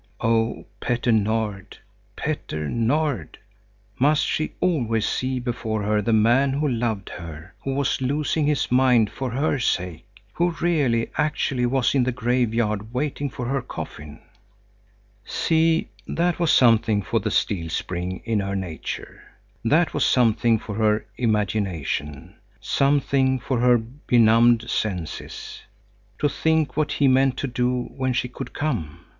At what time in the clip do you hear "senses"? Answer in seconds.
24.67-25.61